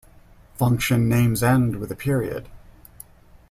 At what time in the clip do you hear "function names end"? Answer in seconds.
0.55-1.75